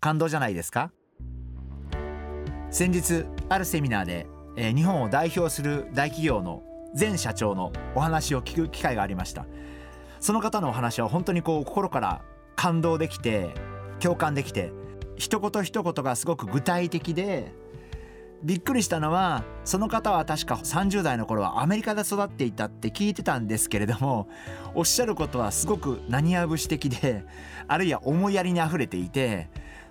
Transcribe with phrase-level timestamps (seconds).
[0.00, 0.90] 感動じゃないですか？
[2.70, 6.62] 先日あるセミナーで、えー日本を代表する大企業の
[6.98, 9.46] 前社長のお話を聞く機会がありました。
[10.20, 12.22] その方のお話は本当にこう心から
[12.56, 13.50] 感動できて
[14.00, 14.72] 共感できて
[15.16, 17.52] 一言一言がすごく具体的で
[18.42, 24.28] びっくりしたのはその方は確か30代の頃はアメリカで育っていたって聞いてたんですけれども
[24.74, 27.24] おっしゃることはすごく何や節的で
[27.66, 29.48] あるいは思いやりにあふれていて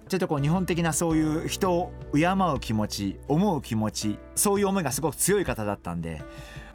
[0.10, 6.22] ちょっとこう日本的なそういう人を敬う気持ち思う気持ちそういう思いがすごく強い方だったんで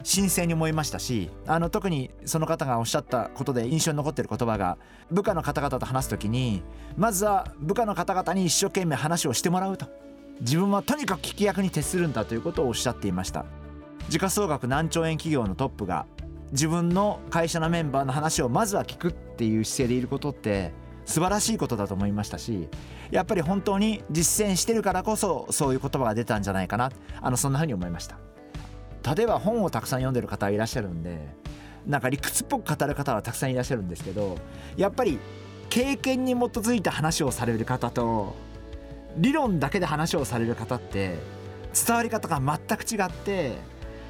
[0.03, 4.77] 新鮮に思いましたしあの特にその方がおっしゃったことで印象に残ってる言葉が
[5.11, 6.63] 部下の方々と話す時に
[6.95, 9.87] まずは部下の方々に一生懸命話をしてもらうと。
[10.41, 13.45] 自分はとにかく聞き役に徹するんだということをおっしゃっていました。
[14.09, 16.05] 時価総額何兆円企業のトップが
[16.51, 20.73] 自分の会社のメンバーの話をまずは聞くっていう姿勢でいることって
[21.05, 22.67] 素晴らしいことだと思いましたし
[23.11, 26.91] やっぱり本当に実践してるからこそそういう言葉が出たんじゃないかな。
[27.21, 28.17] あのそんな風に思いました。
[29.15, 31.27] 例えば本をたくさん読んでる方いらっしゃるんで
[31.85, 34.37] なんか理屈っぽく語る方はたくさんいらっしゃるんですけど
[34.75, 35.19] やっぱり
[35.69, 38.35] 経験に基づいた話をされる方と
[39.17, 41.19] 理論だけで話をされる方って
[41.85, 43.53] 伝わり方が全く違って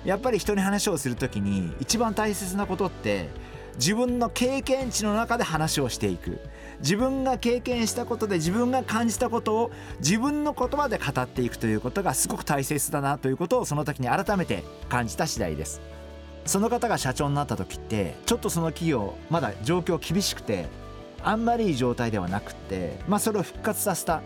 [0.06, 3.30] やっぱり人に話をする時に一番大切なことって
[3.78, 6.40] 自分の経験値の中で話をしていく。
[6.82, 15.82] 自分が経験したことで自分が感じたことを自分の言葉で語っていくということがすごく大切だなということをその時に改めて感じた次第です。
[16.46, 20.68] その方が社長になった時ってちょっとその企業まだ状況厳しくて
[21.24, 24.22] あんまりいい状態ではなくってまあそれを復活させた。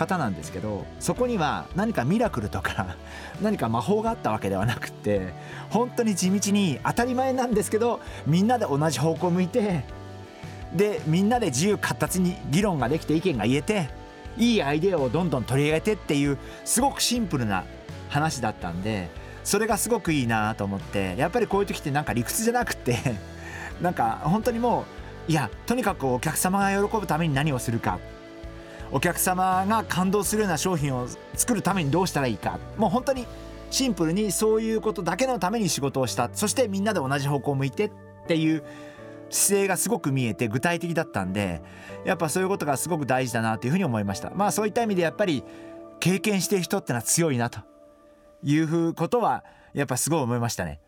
[0.00, 2.96] 方なんですけどそこには何かミラクルとか
[3.42, 5.34] 何か魔法があったわけではなくって
[5.68, 9.84] 本当に地道に当たり前なんですけどみんなで同じ方向を向いて
[10.74, 13.90] でみんなで自由闊達に議論ができて意見が言えて
[14.38, 17.64] いいアイデアをどんどん取り上げてっていうすごくシンプルな
[18.08, 19.10] 話だったんで
[19.44, 22.96] それがすごくいいなと思ってやっぱりこういう時ってなんか理屈じゃなくて
[23.82, 24.84] なんか本当にも
[25.28, 27.98] ういやとにかくお客様が喜ぶために何をするか
[28.92, 32.58] お客様が感動するような商品を作るためにどうしたらいいか。
[32.76, 33.26] もう本当に
[33.70, 36.28] シンプルにそういうことだけのために仕事をした。
[36.32, 37.90] そしてみんなで同じ方向を向いてっ
[38.26, 38.64] ていう
[39.30, 41.62] 姿勢がすごく見えて具体的だったんで
[42.04, 44.30] やっぱそういうことがすごく大事だなというふうに思いました。
[44.34, 45.44] まあそういった意味でやっぱり
[46.00, 47.60] 経験している人ってのは強いなと
[48.42, 50.80] いうことはやっぱすごい思いましたね。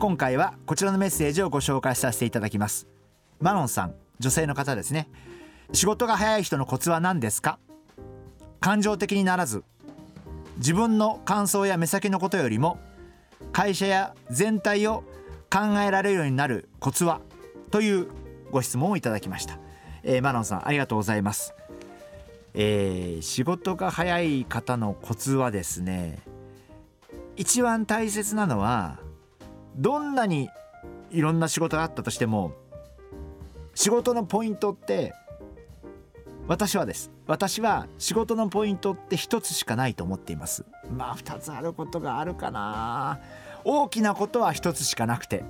[0.00, 2.88] 今回はこちらのメッセージをご紹介させていただきます。
[3.38, 5.10] マロンさん女性の方ですね。
[5.74, 7.58] 仕事が早い人のコツは何ですか？
[8.60, 9.62] 感情的にならず
[10.56, 12.80] 自分の感想や目先のことよりも
[13.52, 15.04] 会社や全体を
[15.52, 17.20] 考えられるようになるコツは？
[17.70, 18.08] という
[18.50, 19.58] ご質問をいただきました、
[20.02, 21.52] えーマロンさんありがとうございます、
[22.54, 26.20] えー仕事が早い方のコツはですね
[27.36, 28.98] 一番大切なのは
[29.76, 30.48] どんなに
[31.10, 32.52] いろんな仕事があったとしても
[33.74, 35.14] 仕事のポイントって
[36.50, 37.12] 私はです。
[37.28, 40.64] 私は仕事のポイントって一つしかないと思っています。
[40.90, 43.20] まあ二つあることがあるかな。
[43.62, 45.44] 大きなことは一つしかなくて。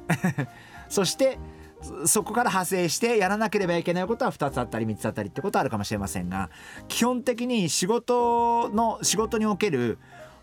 [0.91, 1.39] そして
[1.81, 6.51] そそこから派生してやらなければいけないことは2つあったり3つあったりってことはあるかもしれませんが
[6.89, 9.99] 基本的に仕事の仕事における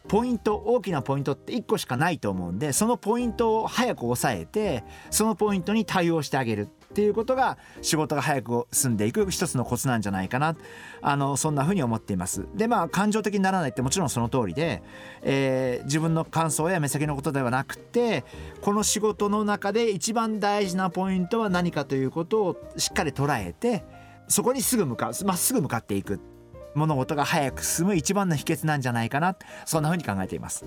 [0.08, 10.56] ポイント大きなポイントって1個しかないと思うんでそのポイントを早く抑えてそのポイントに対応してあげるっていうことが仕事が早く進んでいく一つのコツなんじゃないかな。
[11.02, 12.48] あのそんな風に思っています。
[12.56, 14.82] でまあ感情的にならないってもちろんその通りで、
[15.22, 18.24] えー自分の感想や目先のことではなくて
[18.62, 23.84] この仕事の中で一番大事なポイントは何かということをしっかり捉えて
[24.28, 26.20] そこにすぐ向かうまっすぐ向かっていく。
[26.78, 29.36] 物事が早く進む一番の秘訣なんじゃないかな。
[29.66, 30.66] そんな風に考えています。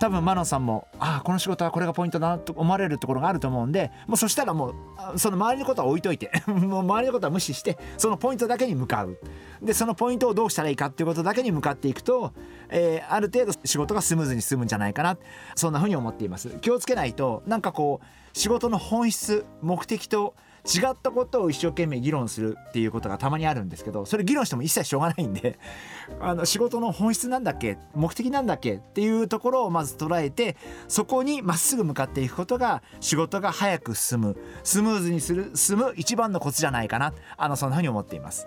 [0.00, 4.74] 多分マノンさんもああこの仕事はこれがポイントだなと思われるところがあると思うんでもうそしたらも
[5.14, 9.18] うその周りのことは置いといて もう周りのことは無視してそのポイントだけに向かう。
[9.62, 12.32] でそのポイントをどうしたらいいかっていうことだけに向かっていくと、
[12.70, 15.18] えー、ある程度仕事がスムーズに進むんじゃないかな。
[15.54, 16.48] そんなふうに思っています。
[16.62, 20.34] 気をつけないとなんかこう仕事の本質目的と
[20.64, 25.58] 違ったことを一生懸命議論するっていうことがたまにあるんですけどそれ議論しても一切しょうがないんで
[26.20, 27.78] あの仕事の本質なんだっけ？
[27.94, 28.74] 目的なんだっけ？
[28.74, 30.56] っていうところをまず捉えて
[30.88, 34.36] そこにまっすぐ向かっていくことが仕事が早く進む。
[34.64, 37.12] スムーズにする進む一番のコツじゃないかな。
[37.36, 38.46] あのそんなふうに思っています。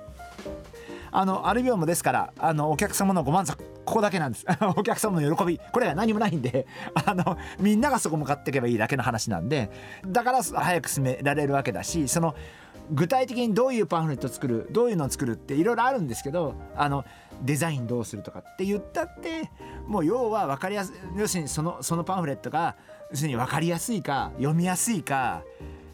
[1.15, 4.45] あのアルビオンもですからあのお客様のご満足ここだけなんです。
[4.75, 6.65] お客様の喜びこれが何もないんで
[7.05, 9.69] あのみんながそこ向かっていけばいいだけの話なんで
[10.05, 12.35] だから早く進められるわけだしその
[12.91, 17.05] 具体的にどういうパンフレット作るどういうのを作るっていろいろあるんですけどあの
[17.41, 19.49] デザインどうするとかって言ったって
[19.87, 22.75] もう要は分かりやすい要するにそのそのパンフレットが
[23.11, 25.43] 要するに分かりやすいか読みやすいか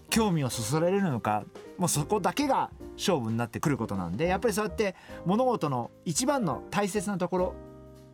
[0.09, 1.43] 興味をそそられるのか
[1.77, 7.55] もうそこだけが勝負になってくることなんでやっぱりそうやって物事の一番の大切なところ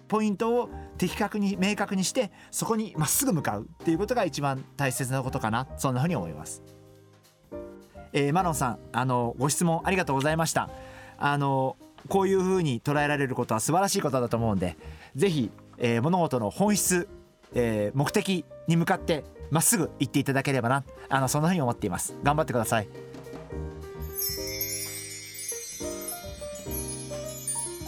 [0.08, 6.62] ポイントを的確に明確にしてそこにまっすぐ向かうっていうことが一番大切なことかなそんなふうに思います。
[8.14, 10.70] えー、マロンさんあのご質問ありがとうございました。
[11.18, 11.76] あの
[12.08, 14.78] こういうふうに捉えられることは素晴らしいことだと思うんで
[15.16, 17.08] 是非、えー、物事の本質、
[17.54, 22.88] えー、目的に向かってまっすぐ行っていただければなあのそんなふうに思っています頑張ってください